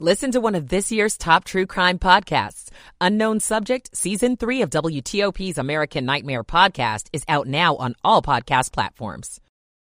[0.00, 2.68] Listen to one of this year's top true crime podcasts.
[3.00, 8.72] Unknown Subject, Season 3 of WTOP's American Nightmare podcast is out now on all podcast
[8.72, 9.40] platforms.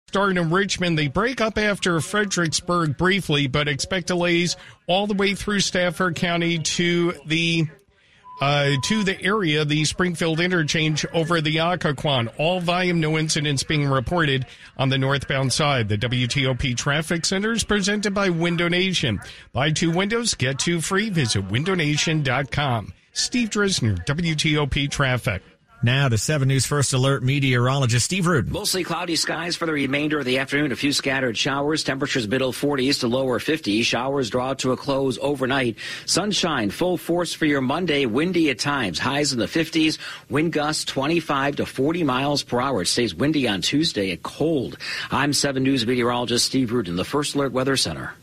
[0.09, 4.57] Starting in Richmond, they break up after Fredericksburg briefly, but expect delays
[4.89, 7.69] all the way through Stafford County to the
[8.41, 12.33] uh, to the area, the Springfield interchange over the Occoquan.
[12.39, 14.47] All volume, no incidents being reported
[14.77, 15.89] on the northbound side.
[15.89, 19.21] The WTOP Traffic Center is presented by Window Nation.
[19.53, 21.11] Buy two windows, get two free.
[21.11, 22.93] Visit windownation.com.
[23.13, 25.43] Steve Dresner, WTOP Traffic.
[25.85, 28.51] Now to 7 News First Alert meteorologist Steve Rudin.
[28.51, 30.73] Mostly cloudy skies for the remainder of the afternoon.
[30.73, 31.85] A few scattered showers.
[31.85, 33.85] Temperatures middle 40s to lower 50s.
[33.85, 35.77] Showers draw to a close overnight.
[36.07, 38.07] Sunshine full force for your Monday.
[38.07, 38.99] Windy at times.
[38.99, 39.99] Highs in the 50s.
[40.31, 42.81] Wind gusts 25 to 40 miles per hour.
[42.81, 44.79] It stays windy on Tuesday and cold.
[45.11, 48.15] I'm 7 News meteorologist Steve Rudin, the First Alert Weather Center.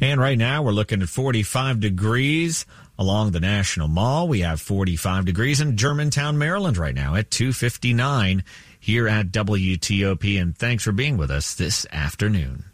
[0.00, 2.64] And right now we're looking at 45 degrees
[2.98, 4.28] along the National Mall.
[4.28, 8.44] We have 45 degrees in Germantown, Maryland right now at 259
[8.78, 10.40] here at WTOP.
[10.40, 12.64] And thanks for being with us this afternoon.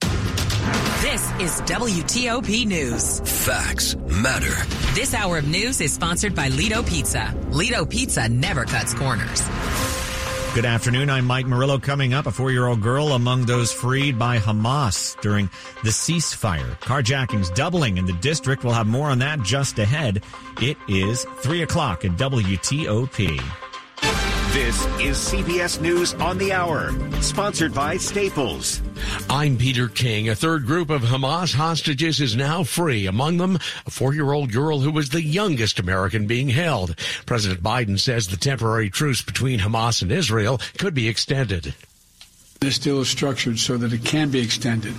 [0.00, 3.20] This is WTOP News.
[3.44, 4.54] Facts matter.
[4.94, 7.34] This hour of news is sponsored by Lido Pizza.
[7.50, 9.99] Lido Pizza never cuts corners.
[10.52, 11.10] Good afternoon.
[11.10, 11.78] I'm Mike Murillo.
[11.78, 15.48] Coming up, a four year old girl among those freed by Hamas during
[15.84, 16.76] the ceasefire.
[16.80, 18.64] Carjackings doubling in the district.
[18.64, 20.24] We'll have more on that just ahead.
[20.60, 23.69] It is 3 o'clock at WTOP.
[24.52, 26.90] This is CBS News on the Hour,
[27.22, 28.82] sponsored by Staples.
[29.30, 30.28] I'm Peter King.
[30.28, 33.06] A third group of Hamas hostages is now free.
[33.06, 36.96] Among them, a four-year-old girl who was the youngest American being held.
[37.26, 41.72] President Biden says the temporary truce between Hamas and Israel could be extended.
[42.58, 44.94] This deal is structured so that it can be extended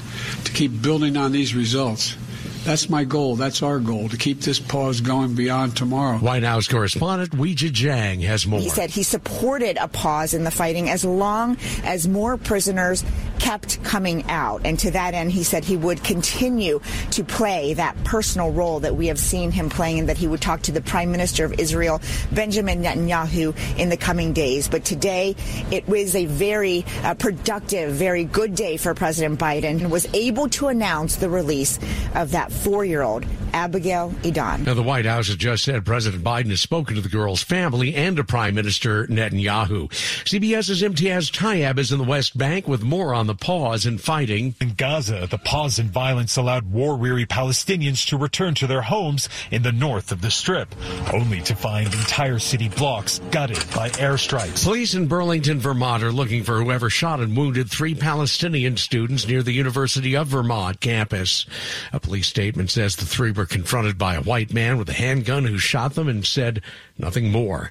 [0.46, 2.16] to keep building on these results.
[2.64, 3.36] That's my goal.
[3.36, 6.18] That's our goal to keep this pause going beyond tomorrow.
[6.20, 8.60] White House correspondent Weijia Jiang has more.
[8.60, 13.04] He said he supported a pause in the fighting as long as more prisoners
[13.42, 14.62] kept coming out.
[14.66, 16.80] And to that end, he said he would continue
[17.10, 20.42] to play that personal role that we have seen him playing and that he would
[20.42, 22.00] talk to the Prime Minister of Israel,
[22.32, 24.68] Benjamin Netanyahu, in the coming days.
[24.68, 25.36] But today,
[25.72, 30.48] it was a very uh, productive, very good day for President Biden and was able
[30.50, 31.80] to announce the release
[32.14, 34.66] of that four year old, Abigail Edan.
[34.66, 37.96] Now, the White House has just said President Biden has spoken to the girl's family
[37.96, 39.90] and to Prime Minister Netanyahu.
[39.90, 44.56] CBS's Imtiaz Tyab is in the West Bank with more on the pause in fighting.
[44.62, 49.30] In Gaza, the pause in violence allowed war weary Palestinians to return to their homes
[49.52, 50.74] in the north of the Strip,
[51.14, 54.64] only to find entire city blocks gutted by airstrikes.
[54.64, 59.44] Police in Burlington, Vermont are looking for whoever shot and wounded three Palestinian students near
[59.44, 61.46] the University of Vermont campus.
[61.94, 65.46] A police statement says the three were confronted by a white man with a handgun
[65.46, 66.62] who shot them and said
[66.98, 67.70] nothing more.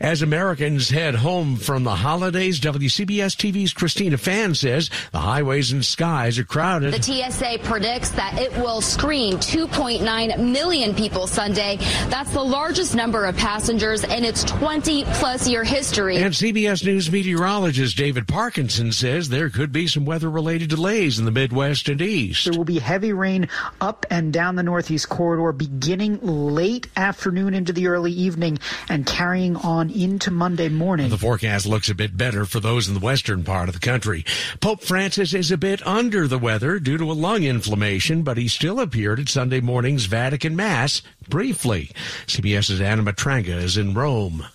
[0.00, 5.84] As Americans head home from the holidays, WCBS TV's Christina Fan says the highways and
[5.84, 6.94] skies are crowded.
[6.94, 11.76] The TSA predicts that it will screen 2.9 million people Sunday.
[12.08, 16.16] That's the largest number of passengers in its 20 plus year history.
[16.16, 21.24] And CBS News meteorologist David Parkinson says there could be some weather related delays in
[21.24, 22.44] the Midwest and East.
[22.44, 23.48] There will be heavy rain
[23.80, 28.58] up and down the Northeast corridor beginning late afternoon into the early evening
[28.88, 31.10] and carrying on into Monday morning.
[31.10, 34.24] The forecast looks a bit better for those in the western part of the country.
[34.60, 38.48] Pope Francis is a bit under the weather due to a lung inflammation, but he
[38.48, 41.90] still appeared at Sunday morning's Vatican Mass briefly.
[42.26, 44.46] CBS's Anna Matranga is in Rome.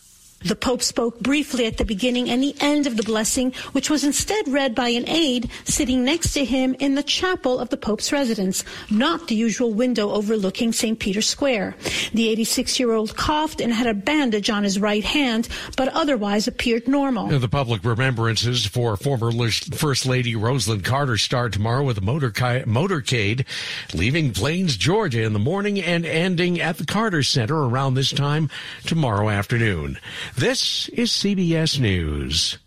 [0.45, 4.03] The Pope spoke briefly at the beginning and the end of the blessing, which was
[4.03, 8.11] instead read by an aide sitting next to him in the chapel of the Pope's
[8.11, 10.99] residence, not the usual window overlooking St.
[10.99, 11.75] Peter's Square.
[12.13, 16.47] The 86 year old coughed and had a bandage on his right hand, but otherwise
[16.47, 17.27] appeared normal.
[17.27, 23.45] The public remembrances for former First Lady Rosalynn Carter start tomorrow with a motorcade
[23.93, 28.49] leaving Plains, Georgia in the morning and ending at the Carter Center around this time
[28.85, 29.97] tomorrow afternoon.
[30.35, 32.57] This is CBS News.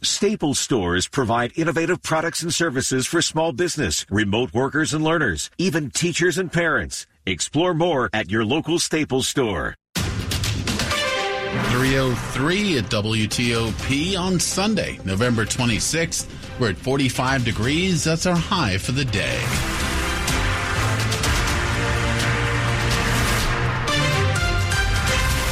[0.00, 5.90] Staples stores provide innovative products and services for small business, remote workers and learners, even
[5.90, 7.04] teachers and parents.
[7.26, 9.74] Explore more at your local Staples store.
[9.94, 16.28] 303 at WTOP on Sunday, November 26th.
[16.60, 18.04] We're at 45 degrees.
[18.04, 19.87] That's our high for the day.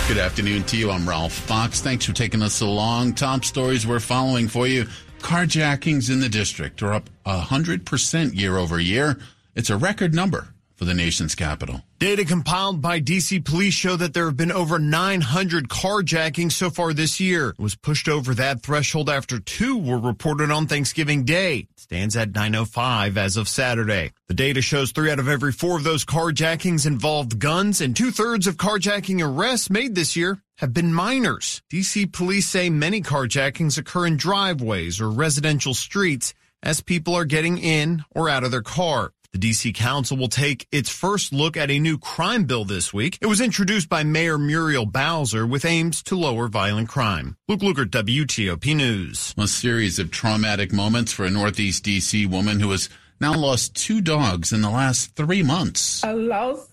[0.08, 0.92] Good afternoon to you.
[0.92, 1.80] I'm Ralph Fox.
[1.80, 3.14] Thanks for taking us along.
[3.14, 4.84] Top stories we're following for you.
[5.18, 9.18] carjackings in the district are up 100% year over year.
[9.56, 11.82] It's a record number for the nation's capital.
[11.98, 16.92] Data compiled by DC police show that there have been over 900 carjackings so far
[16.92, 17.50] this year.
[17.50, 21.68] It was pushed over that threshold after two were reported on Thanksgiving Day.
[21.70, 24.12] It stands at 905 as of Saturday.
[24.28, 28.10] The data shows three out of every four of those carjackings involved guns and two
[28.10, 31.62] thirds of carjacking arrests made this year have been minors.
[31.72, 37.58] DC police say many carjackings occur in driveways or residential streets as people are getting
[37.58, 39.12] in or out of their car.
[39.36, 43.18] The DC Council will take its first look at a new crime bill this week.
[43.20, 47.36] It was introduced by Mayor Muriel Bowser with aims to lower violent crime.
[47.46, 49.34] Luke Lukert, WTOP News.
[49.36, 52.88] A series of traumatic moments for a Northeast DC woman who has
[53.20, 56.02] now lost two dogs in the last three months.
[56.02, 56.70] I lost,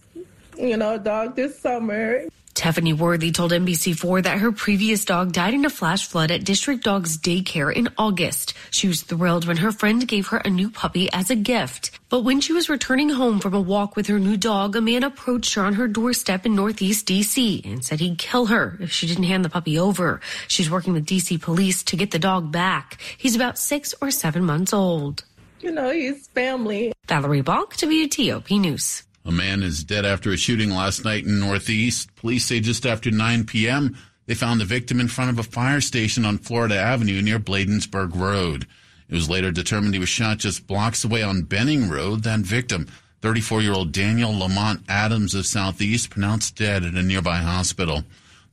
[0.57, 2.21] you know, a dog this summer.
[2.53, 6.83] Tiffany Worthy told NBC4 that her previous dog died in a flash flood at District
[6.83, 8.53] Dogs Daycare in August.
[8.69, 11.91] She was thrilled when her friend gave her a new puppy as a gift.
[12.09, 15.03] But when she was returning home from a walk with her new dog, a man
[15.03, 19.07] approached her on her doorstep in Northeast DC and said he'd kill her if she
[19.07, 20.21] didn't hand the puppy over.
[20.47, 23.01] She's working with DC police to get the dog back.
[23.17, 25.23] He's about six or seven months old.
[25.59, 26.94] You know, he's family.
[27.07, 29.03] Valerie Bonk, WTOP News.
[29.25, 32.14] A man is dead after a shooting last night in Northeast.
[32.16, 35.81] Police say just after 9 p.m., they found the victim in front of a fire
[35.81, 38.66] station on Florida Avenue near Bladensburg Road.
[39.10, 42.24] It was later determined he was shot just blocks away on Benning Road.
[42.24, 42.88] That victim,
[43.22, 48.04] 34 year old Daniel Lamont Adams of Southeast, pronounced dead at a nearby hospital.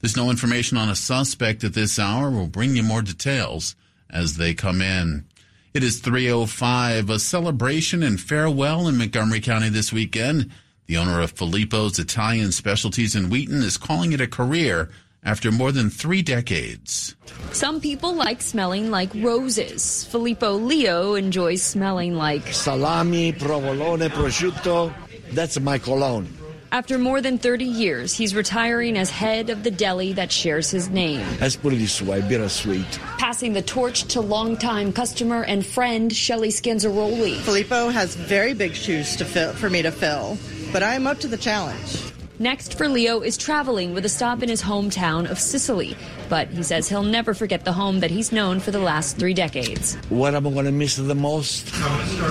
[0.00, 2.30] There's no information on a suspect at this hour.
[2.30, 3.76] We'll bring you more details
[4.08, 5.26] as they come in.
[5.72, 10.50] It is 305, a celebration and farewell in Montgomery County this weekend.
[10.86, 14.90] The owner of Filippo's Italian Specialties in Wheaton is calling it a career
[15.22, 17.14] after more than three decades.
[17.52, 20.06] Some people like smelling like roses.
[20.06, 24.92] Filippo Leo enjoys smelling like salami, provolone, prosciutto.
[25.34, 26.26] That's my cologne.
[26.72, 30.88] After more than 30 years, he's retiring as head of the deli that shares his
[30.88, 31.26] name.
[31.40, 32.86] Let's put it this way, bittersweet.
[33.18, 37.38] Passing the torch to longtime customer and friend Shelly Scanzaroli.
[37.38, 40.38] Filippo has very big shoes to fill, for me to fill,
[40.72, 41.98] but I'm up to the challenge.
[42.38, 45.96] Next for Leo is traveling with a stop in his hometown of Sicily.
[46.28, 49.34] But he says he'll never forget the home that he's known for the last three
[49.34, 49.96] decades.
[50.08, 51.66] What I'm going to miss the most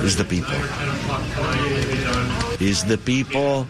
[0.02, 0.56] is the people.
[2.66, 3.68] Is the people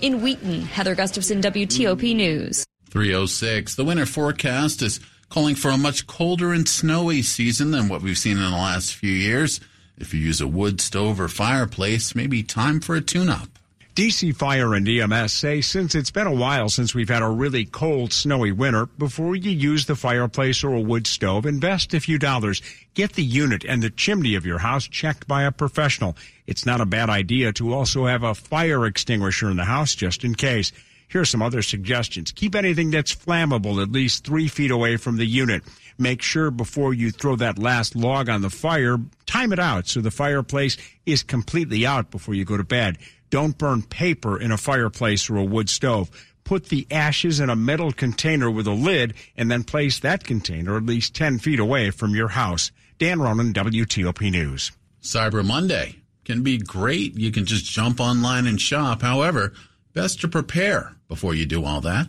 [0.00, 2.66] in Wheaton, Heather Gustafson, WTOP News.
[2.90, 3.74] 306.
[3.74, 8.18] The winter forecast is calling for a much colder and snowy season than what we've
[8.18, 9.60] seen in the last few years.
[9.98, 13.48] If you use a wood stove or fireplace, maybe time for a tune up.
[13.96, 17.64] DC Fire and EMS say since it's been a while since we've had a really
[17.64, 22.18] cold, snowy winter, before you use the fireplace or a wood stove, invest a few
[22.18, 22.60] dollars.
[22.92, 26.14] Get the unit and the chimney of your house checked by a professional.
[26.46, 30.24] It's not a bad idea to also have a fire extinguisher in the house just
[30.24, 30.72] in case.
[31.08, 32.32] Here are some other suggestions.
[32.32, 35.62] Keep anything that's flammable at least three feet away from the unit.
[35.96, 40.02] Make sure before you throw that last log on the fire, time it out so
[40.02, 40.76] the fireplace
[41.06, 42.98] is completely out before you go to bed.
[43.30, 46.10] Don't burn paper in a fireplace or a wood stove.
[46.44, 50.76] Put the ashes in a metal container with a lid and then place that container
[50.76, 52.70] at least 10 feet away from your house.
[52.98, 54.72] Dan Ronan, WTOP News.
[55.02, 57.18] Cyber Monday can be great.
[57.18, 59.02] You can just jump online and shop.
[59.02, 59.52] However,
[59.92, 62.06] best to prepare before you do all that.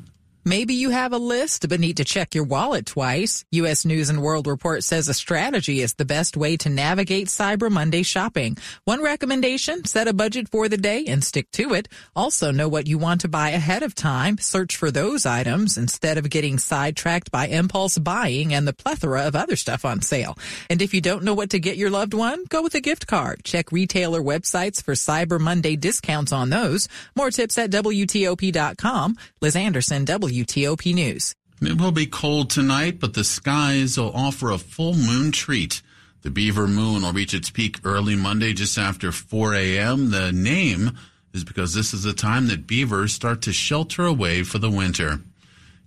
[0.48, 3.44] Maybe you have a list but need to check your wallet twice.
[3.52, 3.84] U.S.
[3.84, 8.02] News and World Report says a strategy is the best way to navigate Cyber Monday
[8.02, 8.56] shopping.
[8.86, 11.90] One recommendation, set a budget for the day and stick to it.
[12.16, 14.38] Also know what you want to buy ahead of time.
[14.38, 19.36] Search for those items instead of getting sidetracked by impulse buying and the plethora of
[19.36, 20.38] other stuff on sale.
[20.70, 23.06] And if you don't know what to get your loved one, go with a gift
[23.06, 23.44] card.
[23.44, 26.88] Check retailer websites for Cyber Monday discounts on those.
[27.18, 29.18] More tips at WTOP.com.
[29.42, 30.37] Liz Anderson, W.
[30.46, 31.34] WTOP News.
[31.62, 35.82] It will be cold tonight, but the skies will offer a full moon treat.
[36.22, 40.12] The Beaver Moon will reach its peak early Monday just after 4 a.m.
[40.12, 40.98] The name
[41.34, 45.22] is because this is the time that beavers start to shelter away for the winter.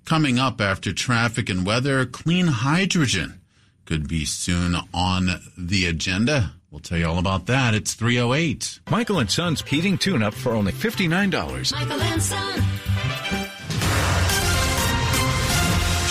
[0.04, 3.40] Coming up after traffic and weather, clean hydrogen
[3.84, 6.52] could be soon on the agenda.
[6.70, 7.74] We'll tell you all about that.
[7.74, 8.80] It's 308.
[8.90, 11.72] Michael and Son's heating tune up for only $59.
[11.72, 12.62] Michael and Son.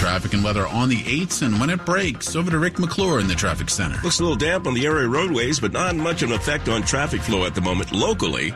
[0.09, 2.35] Traffic and weather on the 8s and when it breaks.
[2.35, 4.01] Over to Rick McClure in the traffic center.
[4.03, 6.81] Looks a little damp on the area roadways, but not much of an effect on
[6.81, 8.49] traffic flow at the moment locally.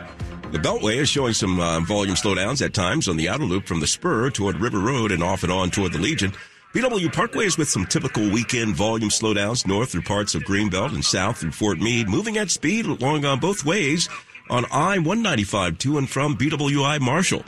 [0.50, 3.78] The Beltway is showing some uh, volume slowdowns at times on the outer loop from
[3.78, 6.32] the spur toward River Road and off and on toward the Legion.
[6.72, 11.04] BW Parkway is with some typical weekend volume slowdowns north through parts of Greenbelt and
[11.04, 14.08] south through Fort Meade, moving at speed along on both ways
[14.50, 17.44] on I-195 to and from BWI Marshall.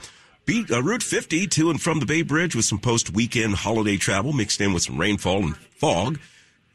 [0.47, 4.33] Beat, uh, Route 50 to and from the Bay Bridge with some post-weekend holiday travel
[4.33, 6.21] mixed in with some rainfall and fog.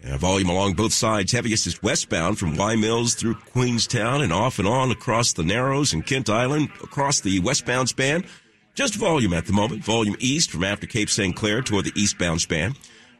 [0.05, 4.59] Uh, volume along both sides heaviest is westbound from Wye Mills through Queenstown and off
[4.59, 8.25] and on across the Narrows and Kent Island across the westbound span.
[8.75, 9.85] Just volume at the moment.
[9.85, 11.33] Volume east from after Cape St.
[11.33, 12.75] Clair toward the eastbound span.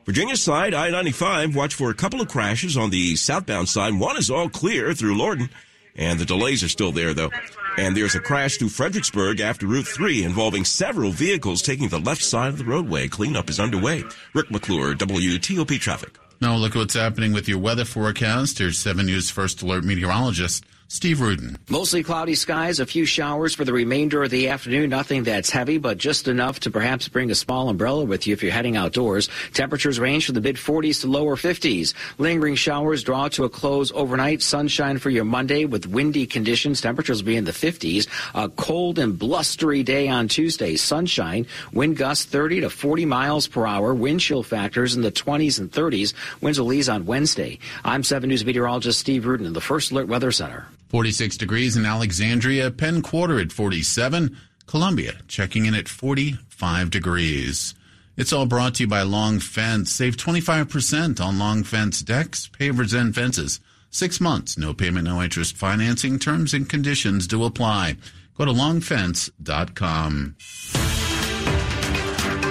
[0.06, 3.98] Virginia side, I-95, watch for a couple of crashes on the southbound side.
[3.98, 5.50] One is all clear through Lorton,
[5.96, 7.32] and the delays are still there, though.
[7.78, 12.24] And there's a crash through Fredericksburg after Route 3 involving several vehicles taking the left
[12.24, 13.08] side of the roadway.
[13.08, 14.04] Cleanup is underway.
[14.34, 16.18] Rick McClure, WTOP Traffic.
[16.42, 18.58] Now look at what's happening with your weather forecast.
[18.58, 21.58] Here's 7 News First Alert meteorologist Steve Rudin.
[21.70, 24.90] Mostly cloudy skies, a few showers for the remainder of the afternoon.
[24.90, 28.44] Nothing that's heavy, but just enough to perhaps bring a small umbrella with you if
[28.44, 29.30] you're heading outdoors.
[29.54, 31.94] Temperatures range from the mid 40s to lower 50s.
[32.18, 34.42] Lingering showers draw to a close overnight.
[34.42, 36.82] Sunshine for your Monday with windy conditions.
[36.82, 38.10] Temperatures will be in the 50s.
[38.36, 40.76] A cold and blustery day on Tuesday.
[40.76, 41.48] Sunshine.
[41.72, 43.94] Wind gusts 30 to 40 miles per hour.
[43.94, 46.14] Wind chill factors in the 20s and 30s.
[46.42, 47.60] Winds will ease on Wednesday.
[47.86, 50.68] I'm 7 News meteorologist Steve Rudin in the First Alert Weather Center.
[50.92, 57.74] 46 degrees in Alexandria, Penn Quarter at 47, Columbia checking in at 45 degrees.
[58.18, 59.90] It's all brought to you by Long Fence.
[59.90, 63.62] Save 25% on Long Fence decks, pavers, and fences.
[63.90, 66.20] Six months, no payment, no interest financing.
[66.20, 67.96] Terms and conditions do apply.
[68.38, 70.36] Go to longfence.com.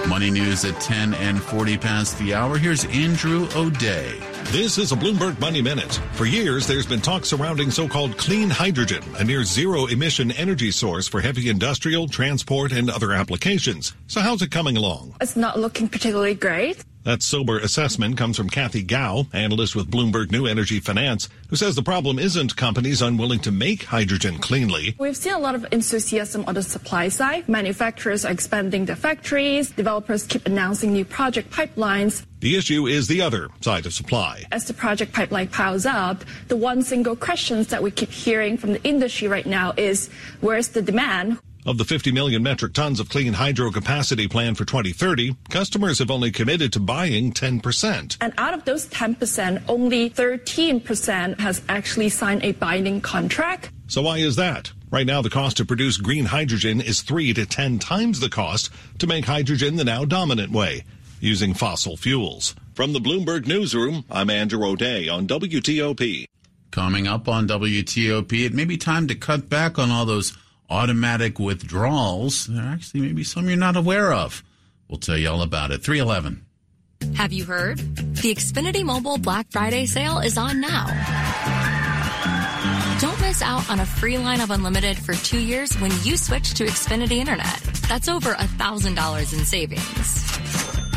[0.08, 2.56] Money news at 10 and 40 past the hour.
[2.56, 4.29] Here's Andrew O'Day.
[4.48, 6.00] This is a Bloomberg Money Minute.
[6.14, 11.06] For years, there's been talk surrounding so-called clean hydrogen, a near zero emission energy source
[11.06, 13.94] for heavy industrial, transport, and other applications.
[14.08, 15.14] So how's it coming along?
[15.20, 16.84] It's not looking particularly great.
[17.02, 21.74] That sober assessment comes from Kathy Gao, analyst with Bloomberg New Energy Finance, who says
[21.74, 24.94] the problem isn't companies unwilling to make hydrogen cleanly.
[24.98, 27.48] We've seen a lot of enthusiasm on the supply side.
[27.48, 29.70] Manufacturers are expanding their factories.
[29.70, 32.26] Developers keep announcing new project pipelines.
[32.40, 34.44] The issue is the other side of supply.
[34.52, 38.74] As the project pipeline piles up, the one single question that we keep hearing from
[38.74, 40.10] the industry right now is
[40.42, 41.38] where's the demand?
[41.66, 46.10] Of the 50 million metric tons of clean hydro capacity planned for 2030, customers have
[46.10, 48.16] only committed to buying 10%.
[48.22, 53.70] And out of those 10%, only 13% has actually signed a binding contract.
[53.88, 54.72] So why is that?
[54.90, 58.70] Right now, the cost to produce green hydrogen is three to 10 times the cost
[58.98, 60.84] to make hydrogen the now dominant way,
[61.20, 62.54] using fossil fuels.
[62.72, 66.24] From the Bloomberg Newsroom, I'm Andrew O'Day on WTOP.
[66.70, 70.36] Coming up on WTOP, it may be time to cut back on all those
[70.70, 72.46] automatic withdrawals.
[72.46, 74.42] There are actually maybe some you're not aware of.
[74.88, 75.82] We'll tell you all about it.
[75.82, 76.44] 311.
[77.16, 77.78] Have you heard?
[77.78, 80.86] The Xfinity Mobile Black Friday sale is on now.
[83.00, 86.54] Don't miss out on a free line of unlimited for two years when you switch
[86.54, 87.60] to Xfinity Internet.
[87.88, 90.26] That's over $1,000 in savings.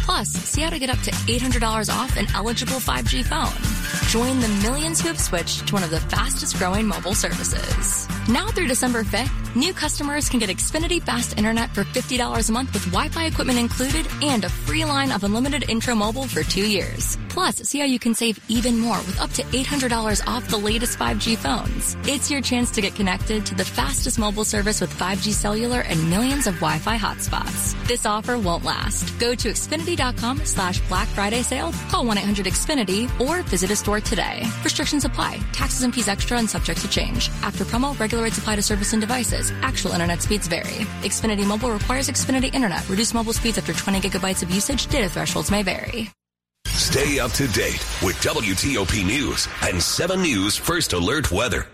[0.04, 4.10] Plus, see how to get up to $800 off an eligible 5G phone.
[4.10, 8.06] Join the millions who have switched to one of the fastest growing mobile services.
[8.30, 12.74] Now through December 5th, new customers can get Xfinity Fast Internet for $50 a month
[12.74, 17.18] with Wi-Fi equipment included and a free line of unlimited intro mobile for two years.
[17.28, 20.98] Plus, see how you can save even more with up to $800 off the latest
[21.00, 21.98] 5G phones.
[22.08, 26.10] It's your chance to get connected to the fastest mobile service with 5G cellular and
[26.10, 27.76] millions of Wi-Fi hotspots.
[27.88, 29.20] This offer won't last.
[29.20, 34.44] Go to Xfinity.com slash Black Friday sale, call 1-800-XFINITY, or visit a store today.
[34.64, 35.40] Restrictions apply.
[35.52, 37.30] Taxes and fees extra and subject to change.
[37.42, 39.52] After promo, regular rates apply to service and devices.
[39.62, 40.86] Actual internet speeds vary.
[41.02, 42.88] Xfinity Mobile requires Xfinity Internet.
[42.90, 44.88] Reduced mobile speeds after 20 gigabytes of usage.
[44.88, 46.12] Data thresholds may vary.
[46.68, 51.66] Stay up to date with WTOP News and 7 News First Alert Weather.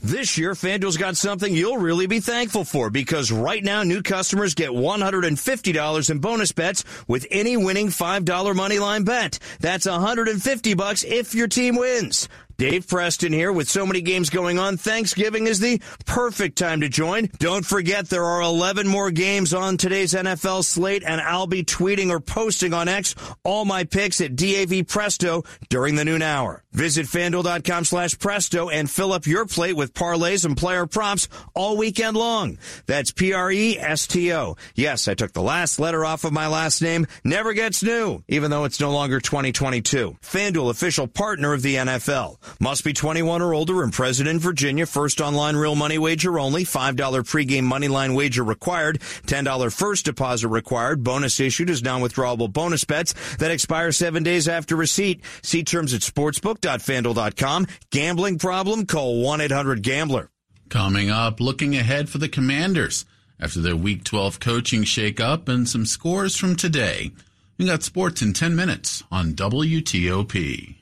[0.00, 4.54] This year, FanDuel's got something you'll really be thankful for because right now new customers
[4.54, 9.40] get $150 in bonus bets with any winning $5 moneyline bet.
[9.58, 12.28] That's 150 bucks if your team wins.
[12.58, 14.76] Dave Preston here with so many games going on.
[14.76, 17.30] Thanksgiving is the perfect time to join.
[17.38, 22.10] Don't forget there are 11 more games on today's NFL slate and I'll be tweeting
[22.10, 26.64] or posting on X all my picks at DAV Presto during the noon hour.
[26.72, 31.76] Visit fanduel.com slash presto and fill up your plate with parlays and player props all
[31.76, 32.58] weekend long.
[32.86, 34.56] That's P-R-E-S-T-O.
[34.74, 37.06] Yes, I took the last letter off of my last name.
[37.22, 40.18] Never gets new, even though it's no longer 2022.
[40.22, 42.36] FanDuel, official partner of the NFL.
[42.60, 44.86] Must be 21 or older and present in Virginia.
[44.86, 46.64] First online real money wager only.
[46.64, 49.00] $5 pregame money line wager required.
[49.26, 51.02] $10 first deposit required.
[51.02, 55.22] Bonus issued as non-withdrawable bonus bets that expire seven days after receipt.
[55.42, 57.66] See terms at sportsbook.fanduel.com.
[57.90, 58.86] Gambling problem?
[58.86, 60.30] Call 1-800-GAMBLER.
[60.68, 63.06] Coming up, looking ahead for the Commanders
[63.40, 67.12] after their Week 12 coaching shakeup and some scores from today.
[67.56, 70.76] We got sports in 10 minutes on WTOP.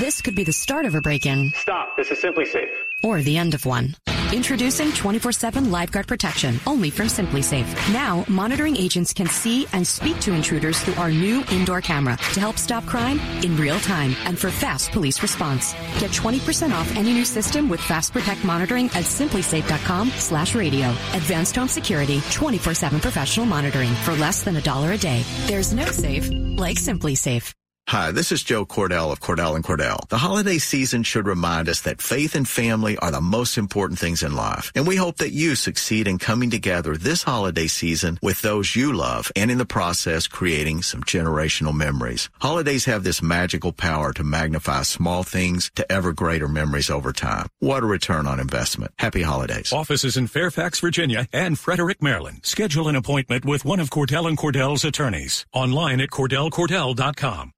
[0.00, 1.52] This could be the start of a break-in.
[1.56, 1.94] Stop.
[1.94, 2.70] This is SimpliSafe.
[3.04, 3.96] Or the end of one.
[4.32, 7.68] Introducing 24-7 lifeguard protection, only from SimpliSafe.
[7.92, 12.40] Now, monitoring agents can see and speak to intruders through our new indoor camera to
[12.40, 15.74] help stop crime in real time and for fast police response.
[15.98, 20.88] Get 20% off any new system with Fast Protect monitoring at simplisafe.com slash radio.
[21.12, 25.22] Advanced home security, 24-7 professional monitoring for less than a dollar a day.
[25.46, 27.52] There's no safe like SimpliSafe.
[27.90, 30.08] Hi, this is Joe Cordell of Cordell and Cordell.
[30.10, 34.22] The holiday season should remind us that faith and family are the most important things
[34.22, 34.70] in life.
[34.76, 38.92] And we hope that you succeed in coming together this holiday season with those you
[38.92, 42.30] love and in the process creating some generational memories.
[42.40, 47.48] Holidays have this magical power to magnify small things to ever greater memories over time.
[47.58, 48.92] What a return on investment.
[49.00, 49.72] Happy holidays.
[49.72, 52.46] Offices in Fairfax, Virginia and Frederick, Maryland.
[52.46, 55.44] Schedule an appointment with one of Cordell and Cordell's attorneys.
[55.52, 57.52] Online at CordellCordell.com.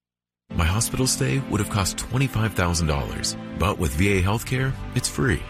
[0.55, 5.43] My hospital stay would have cost $25,000, but with VA healthcare, it's free.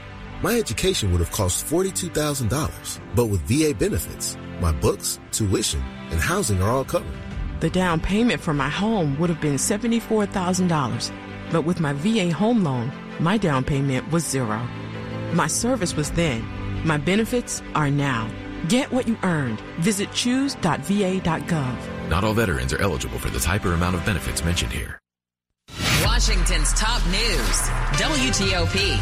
[0.42, 6.62] My education would have cost $42,000, but with VA benefits, my books, tuition, and housing
[6.62, 7.18] are all covered.
[7.60, 11.12] The down payment for my home would have been $74,000,
[11.50, 14.60] but with my VA home loan, my down payment was zero.
[15.32, 16.44] My service was then.
[16.84, 18.30] My benefits are now.
[18.68, 19.60] Get what you earned.
[19.78, 21.91] Visit choose.va.gov.
[22.12, 25.00] Not all veterans are eligible for the type or amount of benefits mentioned here.
[26.04, 27.56] Washington's top news.
[27.96, 28.98] WTOP.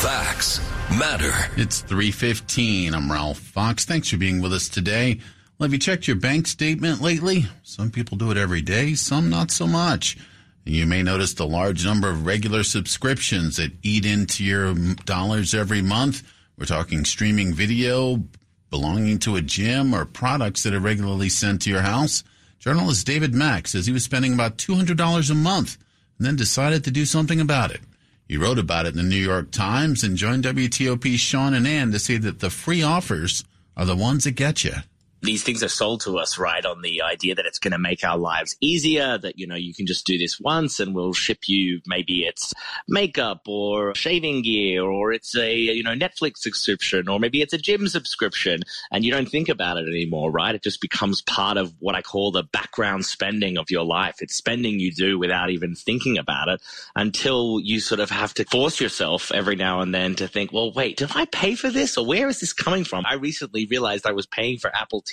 [0.00, 0.60] Facts
[0.96, 1.32] matter.
[1.56, 2.94] It's 315.
[2.94, 3.84] I'm Ralph Fox.
[3.84, 5.18] Thanks for being with us today.
[5.58, 7.46] Well, have you checked your bank statement lately?
[7.64, 10.16] Some people do it every day, some not so much.
[10.64, 14.72] You may notice the large number of regular subscriptions that eat into your
[15.04, 16.22] dollars every month.
[16.56, 18.22] We're talking streaming video,
[18.70, 22.22] belonging to a gym, or products that are regularly sent to your house.
[22.62, 25.78] Journalist David Mack says he was spending about $200 a month
[26.16, 27.80] and then decided to do something about it.
[28.28, 31.90] He wrote about it in the New York Times and joined WTOP's Sean and Ann
[31.90, 33.42] to say that the free offers
[33.76, 34.74] are the ones that get you
[35.22, 38.02] these things are sold to us, right, on the idea that it's going to make
[38.04, 41.48] our lives easier, that, you know, you can just do this once and we'll ship
[41.48, 42.52] you, maybe it's
[42.88, 47.58] makeup or shaving gear or it's a, you know, Netflix subscription or maybe it's a
[47.58, 50.56] gym subscription and you don't think about it anymore, right?
[50.56, 54.16] It just becomes part of what I call the background spending of your life.
[54.20, 56.60] It's spending you do without even thinking about it
[56.96, 60.72] until you sort of have to force yourself every now and then to think, well,
[60.72, 63.06] wait, did I pay for this or where is this coming from?
[63.06, 65.11] I recently realized I was paying for Apple TV,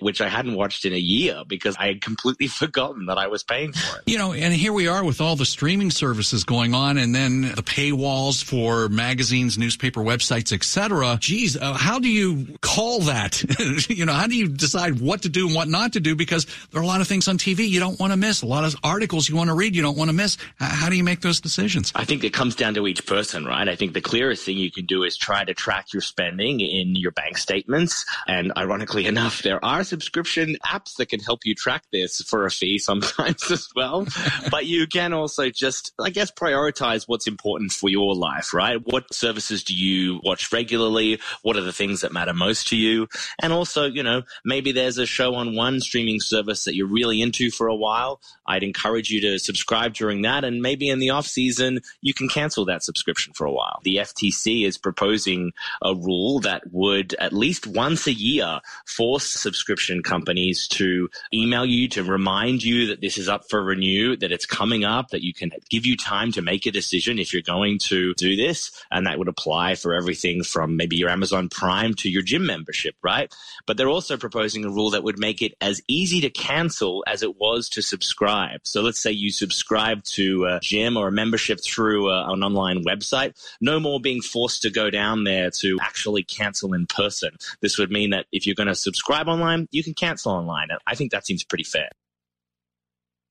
[0.00, 3.42] which I hadn't watched in a year because I had completely forgotten that I was
[3.42, 4.04] paying for it.
[4.06, 7.42] You know, and here we are with all the streaming services going on and then
[7.42, 11.18] the paywalls for magazines, newspaper websites, etc.
[11.20, 13.42] Geez, uh, how do you call that?
[13.88, 16.14] you know, how do you decide what to do and what not to do?
[16.14, 18.46] Because there are a lot of things on TV you don't want to miss, a
[18.46, 20.36] lot of articles you want to read you don't want to miss.
[20.58, 21.92] How do you make those decisions?
[21.94, 23.68] I think it comes down to each person, right?
[23.68, 26.96] I think the clearest thing you can do is try to track your spending in
[26.96, 28.04] your bank statements.
[28.26, 32.50] And ironically enough, there are subscription apps that can help you track this for a
[32.50, 34.06] fee sometimes as well.
[34.50, 38.78] but you can also just, I guess, prioritize what's important for your life, right?
[38.84, 41.20] What services do you watch regularly?
[41.42, 43.08] What are the things that matter most to you?
[43.40, 47.20] And also, you know, maybe there's a show on one streaming service that you're really
[47.22, 48.20] into for a while.
[48.46, 50.44] I'd encourage you to subscribe during that.
[50.44, 53.80] And maybe in the off season, you can cancel that subscription for a while.
[53.84, 60.02] The FTC is proposing a rule that would at least once a year force subscription
[60.02, 64.46] companies to email you to remind you that this is up for renew, that it's
[64.46, 67.78] coming up, that you can give you time to make a decision if you're going
[67.78, 68.70] to do this.
[68.90, 72.94] And that would apply for everything from maybe your Amazon Prime to your gym membership,
[73.02, 73.32] right?
[73.66, 77.22] But they're also proposing a rule that would make it as easy to cancel as
[77.22, 78.60] it was to subscribe.
[78.64, 82.84] So let's say you subscribe to a gym or a membership through a, an online
[82.84, 87.30] website, no more being forced to go down there to actually cancel in person.
[87.60, 90.68] This would mean that if you're going to subscribe online, you can cancel online.
[90.86, 91.88] I think that seems pretty fair.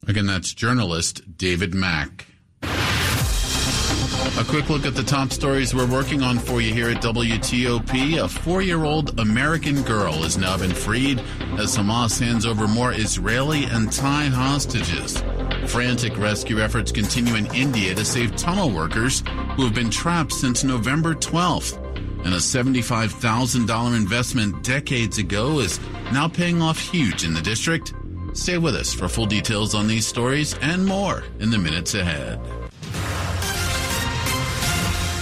[0.07, 2.27] Again, that's journalist David Mack.
[4.37, 8.23] A quick look at the top stories we're working on for you here at WTOP.
[8.23, 11.19] A four year old American girl has now been freed
[11.57, 15.23] as Hamas hands over more Israeli and Thai hostages.
[15.65, 19.23] Frantic rescue efforts continue in India to save tunnel workers
[19.55, 21.86] who have been trapped since November 12th.
[22.23, 25.79] And a $75,000 investment decades ago is
[26.11, 27.93] now paying off huge in the district.
[28.33, 32.39] Stay with us for full details on these stories and more in the minutes ahead.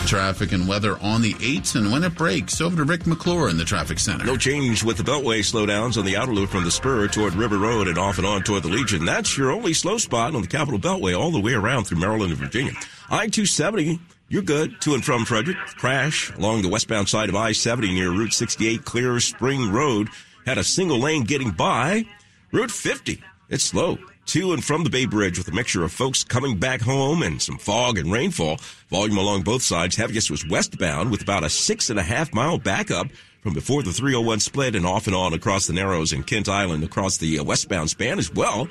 [0.06, 2.62] Traffic and weather on the 8s and when it breaks.
[2.62, 4.24] Over to Rick McClure in the traffic center.
[4.24, 7.58] No change with the Beltway slowdowns on the outer loop from the spur toward River
[7.58, 9.04] Road and off and on toward the Legion.
[9.06, 12.32] That's your only slow spot on the Capital Beltway all the way around through Maryland
[12.32, 12.74] and Virginia.
[13.10, 15.58] I-270, you're good to and from Frederick.
[15.78, 20.10] Crash along the westbound side of I-70 near Route 68 Clear Spring Road.
[20.46, 22.06] Had a single lane getting by.
[22.52, 26.24] Route 50, it's slow to and from the Bay Bridge with a mixture of folks
[26.24, 28.58] coming back home and some fog and rainfall.
[28.90, 29.96] Volume along both sides.
[29.96, 33.08] Heaviest was westbound with about a six and a half mile backup
[33.42, 36.84] from before the 301 split and off and on across the Narrows and Kent Island
[36.84, 38.68] across the uh, westbound span as well.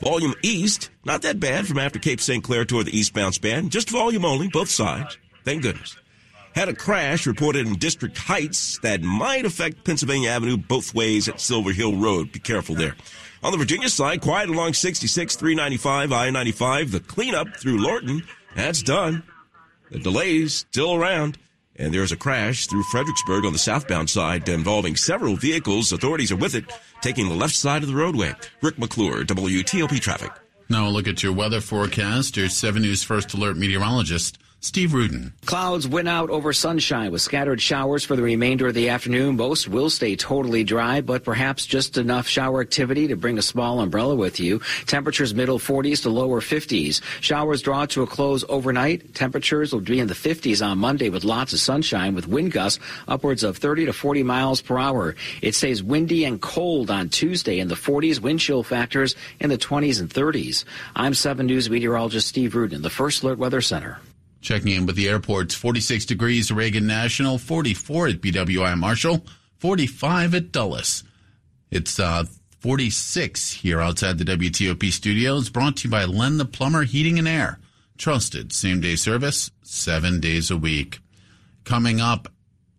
[0.00, 2.42] Volume east, not that bad from after Cape St.
[2.42, 3.70] Clair toward the eastbound span.
[3.70, 5.18] Just volume only, both sides.
[5.44, 5.96] Thank goodness.
[6.54, 11.40] Had a crash reported in District Heights that might affect Pennsylvania Avenue both ways at
[11.40, 12.32] Silver Hill Road.
[12.32, 12.94] Be careful there.
[13.42, 16.92] On the Virginia side, quiet along 66, 395, I-95.
[16.92, 18.22] The cleanup through Lorton,
[18.54, 19.22] that's done.
[19.90, 21.38] The delays still around.
[21.76, 25.92] And there's a crash through Fredericksburg on the southbound side involving several vehicles.
[25.92, 26.64] Authorities are with it,
[27.00, 28.32] taking the left side of the roadway.
[28.62, 30.30] Rick McClure, WTOP Traffic.
[30.68, 32.36] Now a look at your weather forecast.
[32.36, 35.34] Your 7 News First Alert meteorologist, Steve Rudin.
[35.44, 39.36] Clouds win out over sunshine with scattered showers for the remainder of the afternoon.
[39.36, 43.80] Most will stay totally dry, but perhaps just enough shower activity to bring a small
[43.80, 44.62] umbrella with you.
[44.86, 47.02] Temperatures middle 40s to lower 50s.
[47.20, 49.14] Showers draw to a close overnight.
[49.14, 52.82] Temperatures will be in the 50s on Monday with lots of sunshine with wind gusts
[53.06, 55.14] upwards of 30 to 40 miles per hour.
[55.42, 58.18] It stays windy and cold on Tuesday in the 40s.
[58.18, 60.64] Wind chill factors in the 20s and 30s.
[60.96, 63.98] I'm 7 News meteorologist Steve Rudin, the First Alert Weather Center.
[64.44, 69.24] Checking in with the airports 46 degrees Reagan National, 44 at BWI Marshall,
[69.56, 71.02] 45 at Dulles.
[71.70, 72.24] It's uh,
[72.58, 77.26] 46 here outside the WTOP studios, brought to you by Len the Plumber Heating and
[77.26, 77.58] Air.
[77.96, 80.98] Trusted same day service, seven days a week.
[81.64, 82.28] Coming up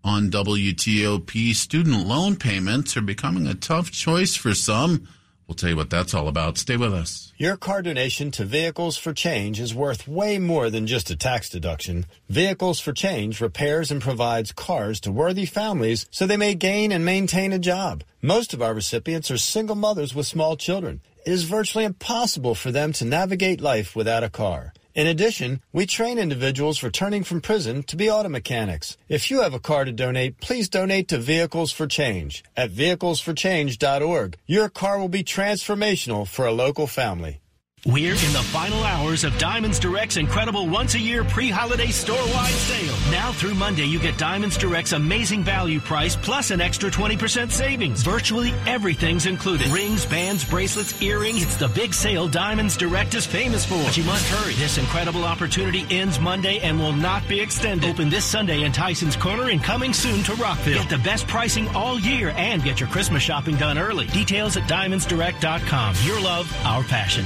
[0.04, 5.08] on WTOP, student loan payments are becoming a tough choice for some.
[5.48, 6.58] We'll tell you what that's all about.
[6.58, 7.32] Stay with us.
[7.38, 11.50] Your car donation to Vehicles for Change is worth way more than just a tax
[11.50, 12.08] deduction.
[12.30, 17.06] Vehicles for Change repairs and provides cars to worthy families so they may gain and
[17.06, 18.04] maintain a job.
[18.24, 21.02] Most of our recipients are single mothers with small children.
[21.26, 24.74] It is virtually impossible for them to navigate life without a car.
[24.96, 28.98] In addition, we train individuals returning from prison to be auto mechanics.
[29.10, 34.38] If you have a car to donate, please donate to Vehicles for Change at vehiclesforchange.org.
[34.48, 37.42] Your car will be transformational for a local family.
[37.88, 42.18] We're in the final hours of Diamonds Direct's incredible once a year pre holiday store
[42.34, 42.96] wide sale.
[43.12, 48.02] Now through Monday, you get Diamonds Direct's amazing value price plus an extra 20% savings.
[48.02, 51.44] Virtually everything's included rings, bands, bracelets, earrings.
[51.44, 53.76] It's the big sale Diamonds Direct is famous for.
[53.84, 54.56] But you must hurry.
[54.56, 57.88] This incredible opportunity ends Monday and will not be extended.
[57.88, 60.82] Open this Sunday in Tyson's Corner and coming soon to Rockville.
[60.82, 64.08] Get the best pricing all year and get your Christmas shopping done early.
[64.08, 65.96] Details at diamondsdirect.com.
[66.04, 67.26] Your love, our passion.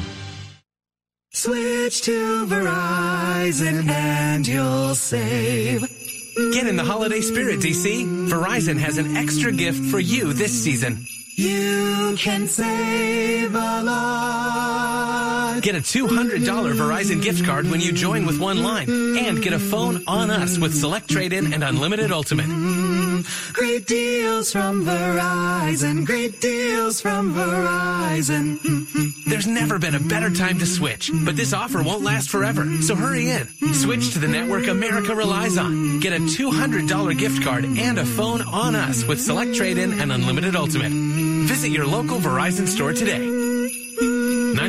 [1.31, 5.81] Switch to Verizon and you'll save.
[6.53, 8.27] Get in the holiday spirit, DC.
[8.27, 11.05] Verizon has an extra gift for you this season.
[11.35, 15.28] You can save a lot.
[15.61, 16.39] Get a $200
[16.73, 20.57] Verizon gift card when you join with one line and get a phone on us
[20.57, 22.45] with Select Trade In and Unlimited Ultimate.
[22.45, 26.05] Mm, great deals from Verizon.
[26.05, 28.57] Great deals from Verizon.
[28.59, 29.29] Mm-hmm.
[29.29, 32.65] There's never been a better time to switch, but this offer won't last forever.
[32.81, 33.47] So hurry in.
[33.73, 35.99] Switch to the network America relies on.
[35.99, 40.11] Get a $200 gift card and a phone on us with Select Trade In and
[40.11, 40.91] Unlimited Ultimate.
[40.91, 43.38] Visit your local Verizon store today.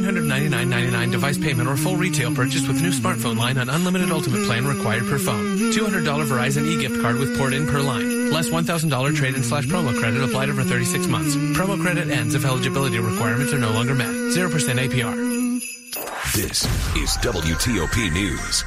[0.02, 4.66] $999.99 device payment or full retail purchase with new smartphone line on unlimited ultimate plan
[4.66, 5.56] required per phone.
[5.72, 8.30] $200 Verizon e-gift card with port in per line.
[8.30, 11.36] Less $1,000 trade-in slash promo credit applied over 36 months.
[11.36, 14.08] Promo credit ends if eligibility requirements are no longer met.
[14.08, 15.30] 0% APR.
[16.34, 16.64] This
[16.96, 18.64] is WTOP News.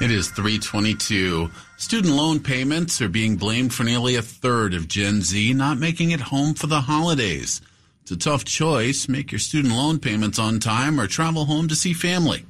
[0.00, 1.50] It is 322.
[1.76, 6.12] Student loan payments are being blamed for nearly a third of Gen Z not making
[6.12, 7.60] it home for the holidays.
[8.10, 9.06] It's a tough choice.
[9.06, 12.46] Make your student loan payments on time or travel home to see family.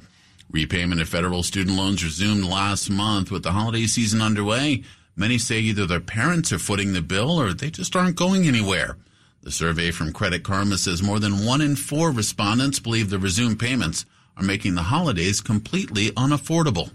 [0.49, 4.83] Repayment of federal student loans resumed last month with the holiday season underway.
[5.17, 8.95] Many say either their parents are footing the bill or they just aren't going anywhere.
[9.41, 13.59] The survey from Credit Karma says more than one in four respondents believe the resumed
[13.59, 14.05] payments
[14.37, 16.89] are making the holidays completely unaffordable.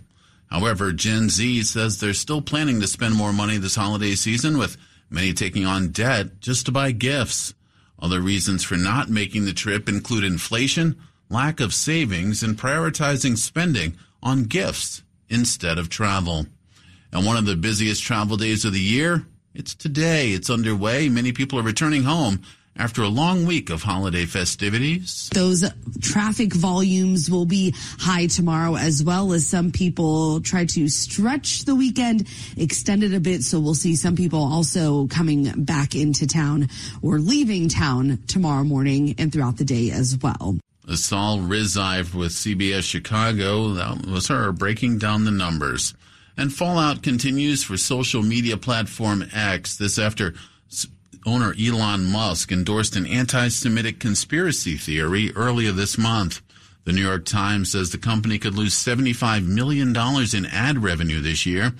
[0.50, 4.78] However, Gen Z says they're still planning to spend more money this holiday season, with
[5.10, 7.52] many taking on debt just to buy gifts.
[8.04, 13.96] Other reasons for not making the trip include inflation, lack of savings, and prioritizing spending
[14.22, 16.44] on gifts instead of travel.
[17.10, 20.32] And one of the busiest travel days of the year, it's today.
[20.32, 21.08] It's underway.
[21.08, 22.42] Many people are returning home
[22.76, 25.30] after a long week of holiday festivities.
[25.32, 25.64] Those
[26.00, 31.74] traffic volumes will be high tomorrow as well as some people try to stretch the
[31.74, 33.42] weekend, extend it a bit.
[33.42, 36.68] So we'll see some people also coming back into town
[37.02, 40.58] or leaving town tomorrow morning and throughout the day as well.
[40.90, 43.68] Asal Rizive with CBS Chicago.
[43.68, 45.94] That was her breaking down the numbers.
[46.36, 49.76] And fallout continues for social media platform X.
[49.76, 50.34] This after
[51.26, 56.40] owner Elon Musk endorsed an anti-Semitic conspiracy theory earlier this month.
[56.84, 59.96] The New York Times says the company could lose $75 million
[60.34, 61.72] in ad revenue this year.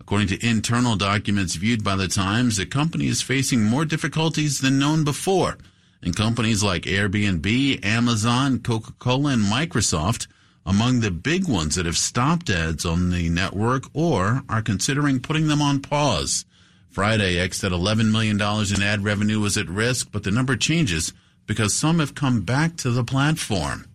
[0.00, 4.78] According to internal documents viewed by the Times, the company is facing more difficulties than
[4.78, 5.58] known before.
[6.02, 10.26] And companies like Airbnb, Amazon, Coca-Cola, and Microsoft
[10.64, 15.48] among the big ones that have stopped ads on the network or are considering putting
[15.48, 16.44] them on pause.
[16.92, 21.14] Friday, X said $11 million in ad revenue was at risk, but the number changes
[21.46, 23.86] because some have come back to the platform.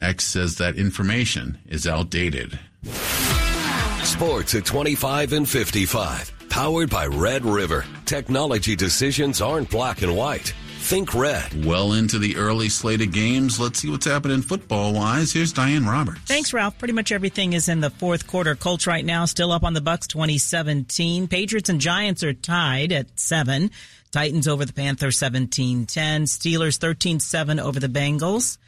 [0.00, 2.58] X says that information is outdated.
[4.02, 6.32] Sports at 25 and 55.
[6.48, 7.84] Powered by Red River.
[8.06, 10.54] Technology decisions aren't black and white.
[10.82, 11.64] Think red.
[11.64, 13.58] Well into the early slate of games.
[13.58, 15.32] Let's see what's happening football wise.
[15.32, 16.20] Here's Diane Roberts.
[16.22, 16.76] Thanks, Ralph.
[16.76, 18.54] Pretty much everything is in the fourth quarter.
[18.54, 21.28] Colts right now still up on the Bucks 2017.
[21.28, 23.70] Patriots and Giants are tied at seven.
[24.10, 25.86] Titans over the Panthers 17-10.
[25.86, 28.58] Steelers 13-7 over the Bengals.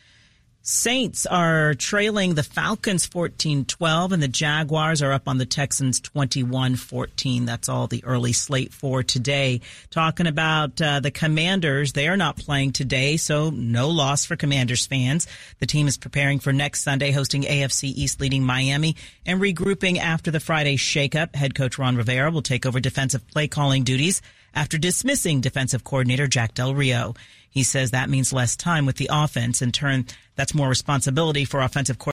[0.67, 7.45] Saints are trailing the Falcons 14-12 and the Jaguars are up on the Texans 21-14.
[7.45, 9.61] That's all the early slate for today.
[9.91, 14.87] Talking about uh, the Commanders, they are not playing today, so no loss for Commanders
[14.87, 15.27] fans.
[15.59, 18.97] The team is preparing for next Sunday hosting AFC East leading Miami
[19.27, 21.35] and regrouping after the Friday shakeup.
[21.35, 24.23] Head coach Ron Rivera will take over defensive play calling duties
[24.55, 27.15] after dismissing defensive coordinator Jack Del Rio.
[27.55, 29.63] He says that means less time with the offense.
[29.63, 32.03] In turn, that's more responsibility for offensive coordinator